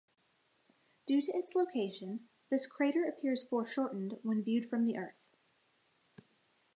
[1.05, 5.29] Due to its location, this crater appears foreshortened when viewed from the Earth.